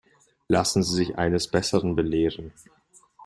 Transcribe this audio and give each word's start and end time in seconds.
Lassen 0.47 0.81
Sie 0.81 0.95
sich 0.95 1.19
eines 1.19 1.47
Besseren 1.47 1.95
belehren. 1.95 2.51